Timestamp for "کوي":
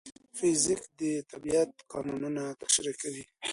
3.01-3.23